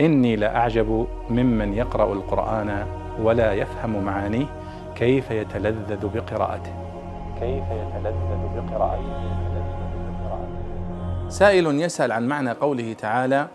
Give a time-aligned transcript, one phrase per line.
[0.00, 2.86] إني لأعجب ممن يقرأ القرآن
[3.22, 4.46] ولا يفهم معانيه
[4.94, 6.72] كيف يتلذذ بقراءته.
[7.40, 9.38] كيف يتلذذ بقراءته.
[11.28, 13.48] سائل يسأل عن معنى قوله تعالى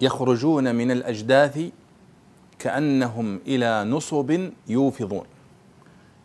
[0.00, 1.60] يخرجون من الأجداث
[2.58, 5.24] كأنهم إلى نصب يوفضون.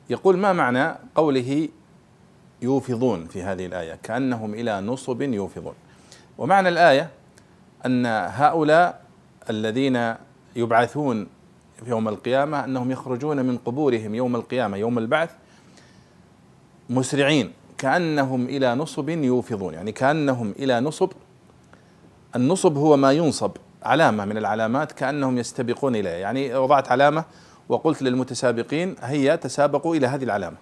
[0.09, 1.69] يقول ما معنى قوله
[2.61, 5.73] يوفضون في هذه الآية؟ كأنهم إلى نصب يوفضون.
[6.37, 7.09] ومعنى الآية
[7.85, 9.08] أن هؤلاء
[9.49, 10.15] الذين
[10.55, 11.27] يبعثون
[11.85, 15.29] في يوم القيامة أنهم يخرجون من قبورهم يوم القيامة يوم البعث
[16.89, 21.09] مسرعين كأنهم إلى نصب يوفضون يعني كأنهم إلى نصب
[22.35, 23.51] النصب هو ما ينصب
[23.83, 27.23] علامة من العلامات كأنهم يستبقون إليه يعني وضعت علامة
[27.69, 30.57] وقلت للمتسابقين هيا تسابقوا إلى هذه العلامة.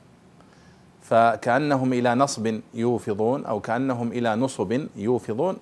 [1.01, 5.57] فكأنهم إلى نصب يوفضون أو كأنهم إلى نصب يوفضون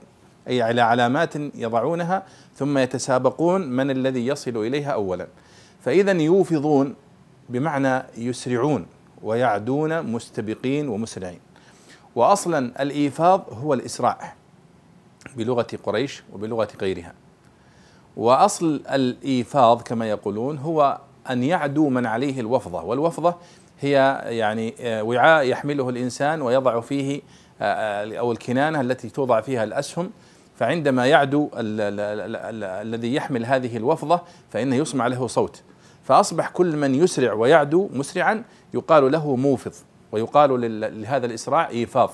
[0.47, 2.23] أي على علامات يضعونها
[2.55, 5.27] ثم يتسابقون من الذي يصل إليها أولا.
[5.81, 6.95] فإذا يوفضون
[7.49, 8.85] بمعنى يسرعون
[9.23, 11.39] ويعدون مستبقين ومسرعين.
[12.15, 14.33] واصلا الإيفاض هو الإسراع
[15.37, 17.13] بلغة قريش وبلغة غيرها.
[18.17, 20.99] وأصل الإيفاض كما يقولون هو
[21.29, 23.35] أن يعدو من عليه الوفضة والوفضة
[23.79, 27.21] هي يعني آه، وعاء يحمله الإنسان ويضع فيه
[27.61, 30.11] آه، آه، أو الكنانة التي توضع فيها الأسهم
[30.55, 35.63] فعندما يعدو الذي يحمل هذه الوفضة فإنه يسمع له صوت.
[36.03, 39.73] فأصبح كل من يسرع ويعدو مسرعا يقال له موفض
[40.11, 42.11] ويقال لهذا الإسراع إيفاض.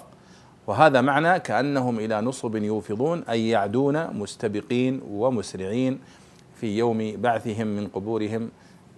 [0.67, 5.99] وهذا معنى كأنهم إلى نصب يوفضون أي يعدون مستبقين ومسرعين
[6.55, 8.49] في يوم بعثهم من قبورهم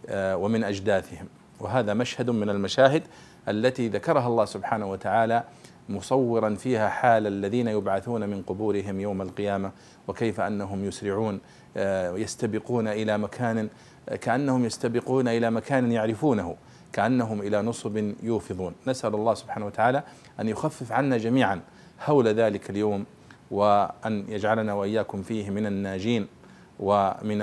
[0.10, 1.28] آه، ومن أجداثهم.
[1.60, 3.04] وهذا مشهد من المشاهد
[3.48, 5.44] التي ذكرها الله سبحانه وتعالى
[5.90, 9.72] مصورا فيها حال الذين يبعثون من قبورهم يوم القيامة
[10.08, 11.40] وكيف أنهم يسرعون
[11.78, 13.70] آه، يستبقون إلى مكان
[14.22, 16.56] كأنهم يستبقون إلى مكان يعرفونه
[16.94, 18.74] كأنهم إلى نصب يوفضون.
[18.88, 20.04] نسأل الله سبحانه وتعالى
[20.40, 21.62] أن يخفف عنا جميعا
[22.06, 23.06] هول ذلك اليوم
[23.52, 26.28] وأن يجعلنا وإياكم فيه من الناجين
[26.80, 27.42] ومن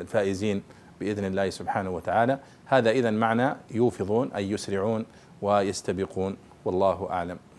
[0.00, 0.62] الفائزين
[1.00, 2.38] بإذن الله سبحانه وتعالى.
[2.66, 5.06] هذا اذا معنى يوفضون أي يسرعون
[5.42, 6.36] ويستبقون.
[6.64, 7.51] والله أعلم.